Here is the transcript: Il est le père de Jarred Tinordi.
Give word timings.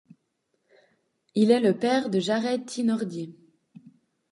Il 1.35 1.51
est 1.51 1.59
le 1.59 1.77
père 1.77 2.09
de 2.09 2.19
Jarred 2.19 2.65
Tinordi. 2.65 3.35